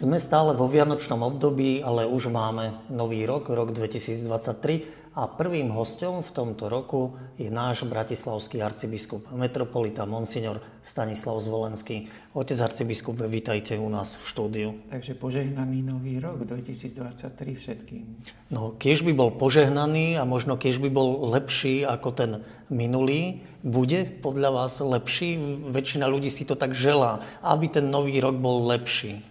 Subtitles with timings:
[0.00, 6.24] Sme stále vo vianočnom období, ale už máme nový rok, rok 2023 a prvým hostom
[6.24, 12.08] v tomto roku je náš bratislavský arcibiskup, metropolita Monsignor Stanislav Zvolenský.
[12.32, 14.68] Otec arcibiskup, vítajte u nás v štúdiu.
[14.88, 18.04] Takže požehnaný nový rok 2023 všetkým.
[18.48, 22.30] No, keď by bol požehnaný a možno keď by bol lepší ako ten
[22.72, 25.36] minulý, bude podľa vás lepší?
[25.68, 29.28] Väčšina ľudí si to tak želá, aby ten nový rok bol lepší.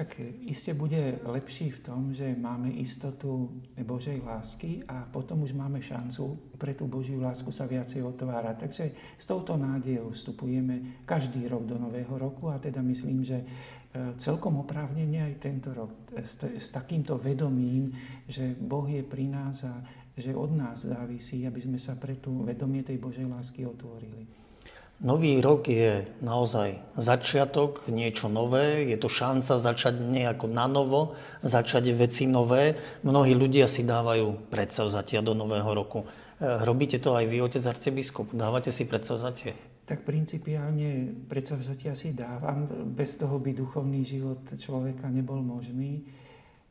[0.00, 0.16] Tak
[0.48, 6.56] iste bude lepší v tom, že máme istotu Božej lásky a potom už máme šancu
[6.56, 8.56] pre tú Božiu lásku sa viacej otvárať.
[8.64, 8.84] Takže
[9.20, 13.46] s touto nádejou vstupujeme každý rok do nového roku a teda myslím, že e,
[14.16, 17.92] celkom oprávnene aj tento rok s, s takýmto vedomím,
[18.24, 19.84] že Boh je pri nás a
[20.16, 24.24] že od nás závisí, aby sme sa pre tú vedomie tej Božej lásky otvorili.
[25.00, 31.96] Nový rok je naozaj začiatok, niečo nové, je to šanca začať nejako na novo, začať
[31.96, 32.76] veci nové.
[33.00, 36.04] Mnohí ľudia si dávajú predsavzatia do nového roku.
[36.04, 38.36] E, robíte to aj vy, otec arcibiskup?
[38.36, 39.56] Dávate si predsavzatie?
[39.88, 42.68] Tak principiálne predsavzatia si dávam.
[42.92, 46.04] Bez toho by duchovný život človeka nebol možný.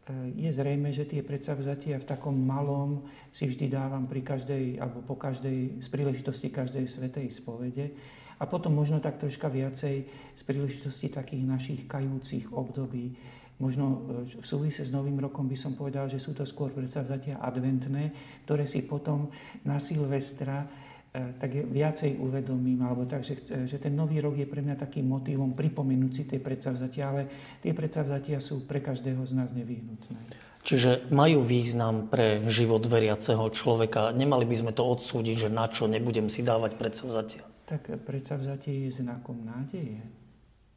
[0.09, 5.05] E, je zrejme, že tie predsavzatia v takom malom si vždy dávam pri každej, alebo
[5.05, 7.93] po každej, z príležitosti každej svetej spovede
[8.41, 9.95] a potom možno tak troška viacej
[10.33, 13.13] z príležitosti takých našich kajúcich období.
[13.61, 13.85] Možno
[14.25, 18.09] e, v súvise s Novým rokom by som povedal, že sú to skôr predsavzatia adventné,
[18.49, 19.30] ktoré si potom
[19.61, 20.65] na Silvestra
[21.11, 25.57] tak viacej uvedomím, alebo tak, že, že ten nový rok je pre mňa takým motivom
[25.57, 27.21] pripomenúť si tie predsavzatia, ale
[27.65, 30.19] tie predsavzatia sú pre každého z nás nevyhnutné.
[30.61, 34.13] Čiže majú význam pre život veriaceho človeka.
[34.13, 39.05] Nemali by sme to odsúdiť, že na čo nebudem si dávať predsavzatia tak predsavzatie je
[39.05, 40.02] znakom nádeje.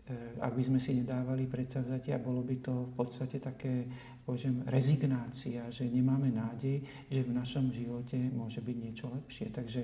[0.03, 3.87] E, ak by sme si nedávali predsavzatia, bolo by to v podstate také,
[4.27, 9.55] poviem, rezignácia, že nemáme nádej, že v našom živote môže byť niečo lepšie.
[9.55, 9.83] Takže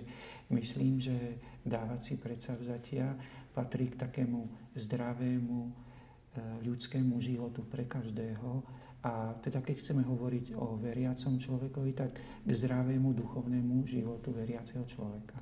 [0.51, 3.15] myslím, že dávať si predsavzatia
[3.55, 5.71] patrí k takému zdravému e,
[6.67, 8.67] ľudskému životu pre každého.
[9.07, 15.39] A teda keď chceme hovoriť o veriacom človekovi, tak k zdravému duchovnému životu veriaceho človeka.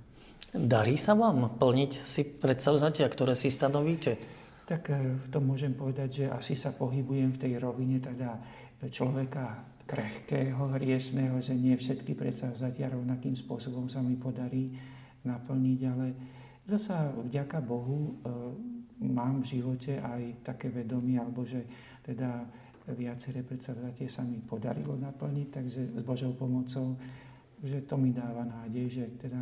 [0.53, 4.21] Darí sa vám plniť si predsavzatia, ktoré si stanovíte?
[4.67, 8.37] Tak e, v tom môžem povedať, že asi sa pohybujem v tej rovine teda
[8.91, 14.75] človeka krehkého, hriešného, že nie všetky predsavzatia rovnakým spôsobom sa mi podarí
[15.23, 16.07] naplniť, ale
[16.67, 18.13] zasa vďaka Bohu e,
[19.07, 21.63] mám v živote aj také vedomie, alebo že
[22.03, 22.43] teda
[22.95, 26.95] viaceré predsavzatie sa mi podarilo naplniť, takže s Božou pomocou,
[27.65, 29.41] že to mi dáva nádej, že teda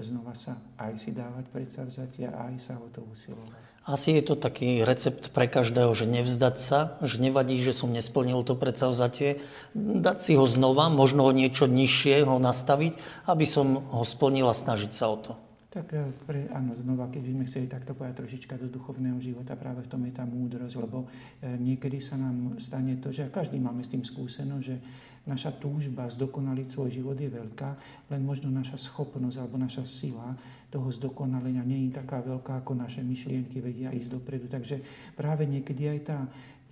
[0.00, 3.60] znova sa aj si dávať predsavzatia aj sa o to usilovať.
[3.82, 8.46] Asi je to taký recept pre každého, že nevzdať sa, že nevadí, že som nesplnil
[8.46, 9.42] to predsavzatie,
[9.74, 12.94] dať si ho znova, možno o niečo nižšie ho nastaviť,
[13.26, 15.32] aby som ho splnil a snažiť sa o to.
[15.72, 19.56] Tak eh, pre, áno, znova, keď by sme chceli takto povedať trošička do duchovného života,
[19.56, 21.08] práve v tom je tá múdrosť, lebo
[21.40, 24.76] e, niekedy sa nám stane to, že každý máme s tým skúsenosť, že
[25.22, 27.70] Naša túžba zdokonaliť svoj život je veľká,
[28.10, 30.34] len možno naša schopnosť alebo naša sila
[30.66, 34.50] toho zdokonalenia nie je taká veľká, ako naše myšlienky vedia ísť dopredu.
[34.50, 34.82] Takže
[35.14, 36.18] práve niekedy aj tá,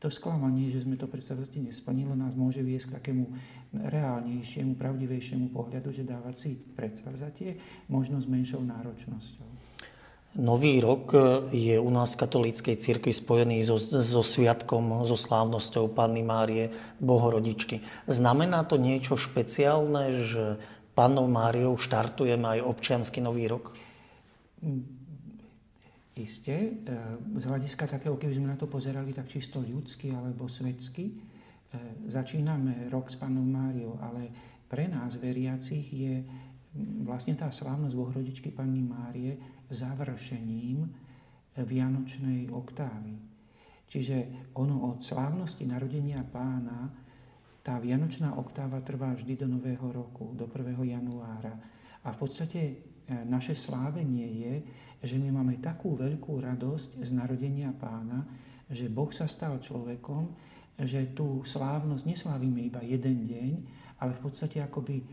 [0.01, 3.25] to sklamanie, že sme to predstavte nesplnili, nás môže viesť k takému
[3.71, 7.61] reálnejšiemu, pravdivejšiemu pohľadu, že dávať si predsavzatie
[7.93, 9.47] možno s menšou náročnosťou.
[10.31, 11.11] Nový rok
[11.51, 16.71] je u nás v katolíckej cirkvi spojený so, so sviatkom, so slávnosťou Panny Márie,
[17.03, 17.83] Bohorodičky.
[18.07, 20.63] Znamená to niečo špeciálne, že
[20.95, 23.75] Pannou Máriou štartujeme aj občiansky Nový rok?
[26.15, 26.79] Isté.
[27.35, 31.11] Z hľadiska takého, keby sme na to pozerali tak čisto ľudsky alebo svetsky,
[32.07, 34.31] začíname rok s Pannou Máriou, ale
[34.71, 36.23] pre nás, veriacich, je
[37.03, 39.35] vlastne tá slávnosť Bohorodičky Panny Márie
[39.71, 40.91] završením
[41.57, 43.15] Vianočnej oktávy.
[43.91, 46.87] Čiže ono od slávnosti narodenia pána,
[47.61, 50.79] tá Vianočná oktáva trvá vždy do Nového roku, do 1.
[50.79, 51.55] januára.
[52.07, 52.75] A v podstate e,
[53.27, 54.55] naše slávenie je,
[55.05, 58.25] že my máme takú veľkú radosť z narodenia pána,
[58.71, 60.33] že Boh sa stal človekom,
[60.81, 63.53] že tú slávnosť neslávime iba jeden deň,
[64.01, 65.05] ale v podstate akoby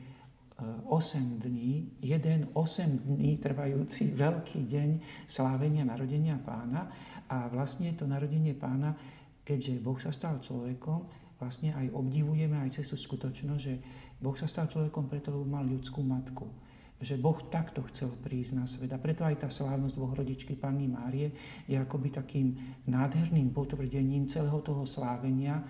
[0.58, 4.90] 8 dní, jeden 8 dní trvajúci veľký deň
[5.30, 6.90] slávenia narodenia pána
[7.30, 8.98] a vlastne to narodenie pána,
[9.46, 11.06] keďže Boh sa stal človekom,
[11.38, 13.76] vlastne aj obdivujeme aj cez tú skutočnosť, že
[14.18, 16.50] Boh sa stal človekom preto, lebo mal ľudskú matku.
[16.98, 18.90] že Boh takto chcel prísť na svet.
[18.90, 21.30] A preto aj tá slávnosť Bohorodičky Panny Márie
[21.70, 22.58] je akoby takým
[22.90, 25.62] nádherným potvrdením celého toho slávenia,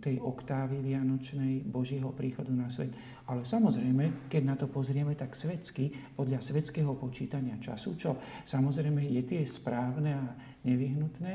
[0.00, 2.94] tej oktávy vianočnej Božieho príchodu na svet.
[3.26, 8.16] Ale samozrejme, keď na to pozrieme tak svetsky, podľa svetského počítania času, čo
[8.46, 10.26] samozrejme je tie správne a
[10.62, 11.32] nevyhnutné,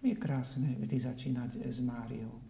[0.00, 2.47] je krásne vždy začínať s Máriou.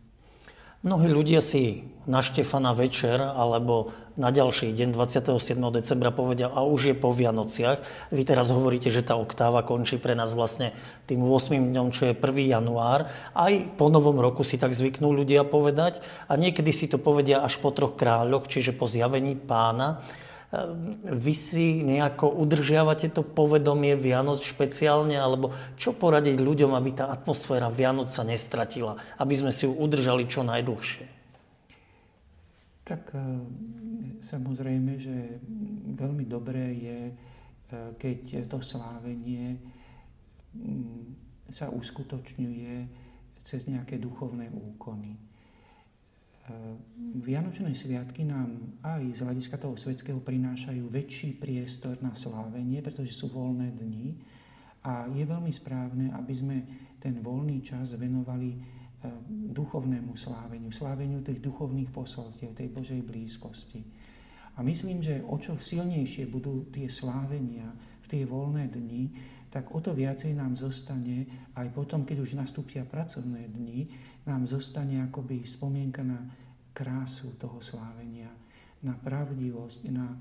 [0.79, 5.59] Mnohí ľudia si na Štefana večer alebo na ďalší deň 27.
[5.75, 7.83] decembra povedia, a už je po Vianociach.
[8.15, 10.71] Vy teraz hovoríte, že tá oktáva končí pre nás vlastne
[11.11, 11.75] tým 8.
[11.75, 12.23] dňom, čo je 1.
[12.55, 13.11] január.
[13.35, 15.99] Aj po novom roku si tak zvyknú ľudia povedať
[16.31, 19.99] a niekedy si to povedia až po troch kráľoch, čiže po zjavení pána.
[20.49, 27.13] Ehm, vy si nejako udržiavate to povedomie Vianoc špeciálne, alebo čo poradiť ľuďom, aby tá
[27.13, 31.05] atmosféra Vianoc sa nestratila, aby sme si ju udržali čo najdlhšie?
[32.89, 35.17] Tak ehm, samozrejme, že
[36.01, 39.61] veľmi dobré je, ehm, keď to slávenie
[40.57, 42.89] mm, sa uskutočňuje
[43.45, 45.17] cez nejaké duchovné úkony.
[47.19, 53.29] Vianočné sviatky nám aj z hľadiska toho svetského prinášajú väčší priestor na slávenie, pretože sú
[53.29, 54.17] voľné dni
[54.85, 56.57] a je veľmi správne, aby sme
[56.97, 58.59] ten voľný čas venovali e,
[59.53, 63.85] duchovnému sláveniu, sláveniu tých duchovných posolstiev, tej Božej blízkosti.
[64.59, 67.71] A myslím, že o čo silnejšie budú tie slávenia
[68.03, 69.03] v tie voľné dni,
[69.49, 73.89] tak o to viacej nám zostane aj potom, keď už nastúpia pracovné dni,
[74.29, 76.21] nám zostane akoby spomienka na
[76.77, 78.29] krásu toho slávenia,
[78.85, 80.15] na pravdivosť, na,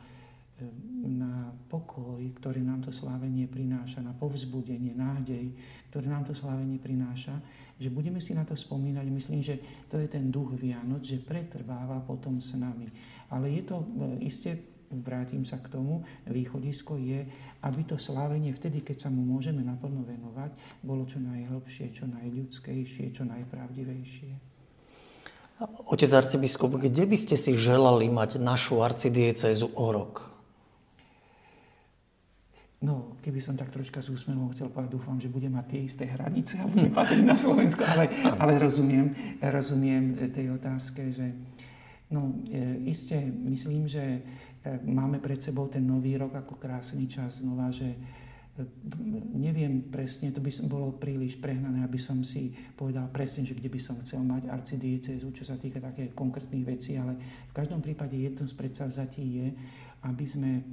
[1.06, 5.54] na pokoj, ktorý nám to slávenie prináša, na povzbudenie, nádej,
[5.92, 7.36] ktorý nám to slávenie prináša,
[7.78, 9.06] že budeme si na to spomínať.
[9.12, 12.90] Myslím, že to je ten duch Vianoc, že pretrváva potom s nami.
[13.30, 13.86] Ale je to e,
[14.26, 17.28] iste vrátim sa k tomu, východisko je,
[17.64, 20.52] aby to slávenie vtedy, keď sa mu môžeme naplno venovať,
[20.84, 24.32] bolo čo najhlbšie, čo najľudskejšie, čo najpravdivejšie.
[25.90, 30.38] Otec arcibiskup, kde by ste si želali mať našu arcidiecezu o rok?
[32.78, 36.06] No, keby som tak troška s úsmevom chcel povedať, dúfam, že bude mať tie isté
[36.06, 41.34] hranice a bude patriť na Slovensku, ale, ale rozumiem, rozumiem tej otázke, že
[42.14, 43.18] no, e, iste
[43.50, 44.22] myslím, že
[44.84, 47.98] máme pred sebou ten nový rok ako krásny čas znova, že e,
[49.38, 53.80] neviem presne, to by bolo príliš prehnané, aby som si povedal presne, že kde by
[53.80, 57.16] som chcel mať arcidiecezu, čo sa týka také konkrétnych vecí, ale
[57.50, 59.48] v každom prípade jedno z predsavzatí je,
[60.04, 60.64] aby sme e,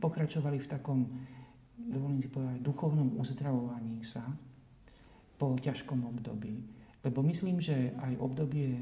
[0.00, 1.00] pokračovali v takom,
[1.76, 4.24] dovolím si povedať, duchovnom uzdravovaní sa
[5.36, 6.64] po ťažkom období.
[7.04, 8.80] Lebo myslím, že aj obdobie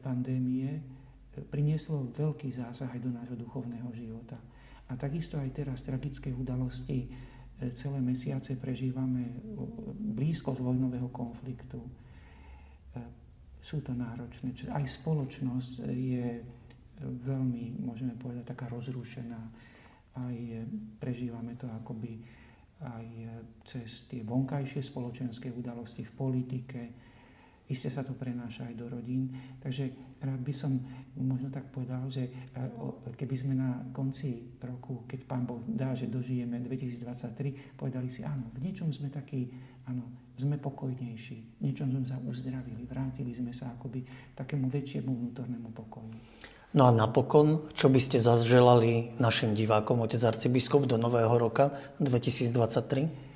[0.00, 0.95] pandémie
[1.44, 4.38] prinieslo veľký zásah aj do nášho duchovného života.
[4.86, 7.08] A takisto aj teraz tragické udalosti e,
[7.74, 9.42] celé mesiace prežívame
[9.98, 11.82] blízko z vojnového konfliktu.
[11.82, 11.90] E,
[13.60, 14.54] sú to náročné.
[14.70, 16.40] Aj spoločnosť je
[17.02, 19.42] veľmi, môžeme povedať, taká rozrušená.
[20.16, 20.36] Aj
[20.96, 22.24] prežívame to akoby
[22.76, 23.06] aj
[23.64, 26.80] cez tie vonkajšie spoločenské udalosti v politike,
[27.66, 29.34] Isté sa to prenáša aj do rodín.
[29.58, 29.90] Takže
[30.22, 30.78] rád by som
[31.18, 32.30] možno tak povedal, že e,
[33.18, 38.54] keby sme na konci roku, keď Pán Boh dá, že dožijeme 2023, povedali si, áno,
[38.54, 39.50] v niečom sme takí,
[39.90, 40.06] áno,
[40.38, 44.06] sme pokojnejší, v niečom sme sa uzdravili, vrátili sme sa akoby
[44.38, 46.14] takému väčšiemu vnútornému pokoju.
[46.76, 51.72] No a napokon, čo by ste zaželali našim divákom, otec arcibiskup, do nového roka
[52.04, 53.26] 2023?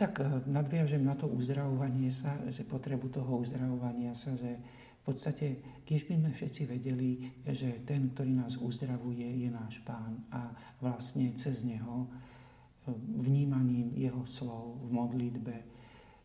[0.00, 4.56] Tak eh, nadviažem na to uzdravovanie sa, že potrebu toho uzdravovania sa, že
[5.00, 7.10] v podstate, keď by sme všetci vedeli,
[7.44, 14.24] že ten, ktorý nás uzdravuje, je náš pán a vlastne cez neho eh, vnímaním jeho
[14.24, 15.56] slov v modlitbe,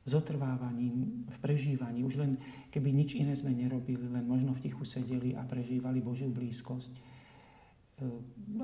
[0.08, 2.40] zotrvávaním v prežívaní, už len
[2.72, 6.96] keby nič iné sme nerobili, len možno v tichu sedeli a prežívali Božiu blízkosť,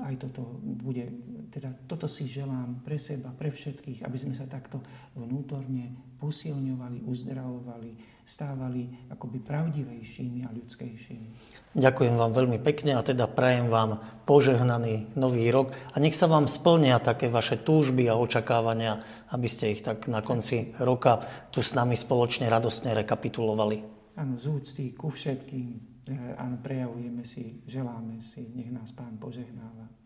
[0.04, 1.08] aj toto bude,
[1.48, 4.84] teda toto si želám pre seba, pre všetkých, aby sme sa takto
[5.16, 7.90] vnútorne posilňovali, uzdravovali,
[8.28, 11.28] stávali akoby pravdivejšími a ľudskejšími.
[11.72, 16.44] Ďakujem vám veľmi pekne a teda prajem vám požehnaný nový rok a nech sa vám
[16.44, 19.00] splnia také vaše túžby a očakávania,
[19.32, 23.80] aby ste ich tak na konci roka tu s nami spoločne radostne rekapitulovali.
[24.12, 25.91] Áno, z úcty ku všetkým,
[26.56, 30.01] prejavujeme si, želáme si, nech nás Pán požehnáva.